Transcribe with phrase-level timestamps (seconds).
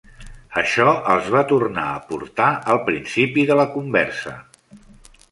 [0.59, 4.33] Això els va tornar a portar al principi de la conversa.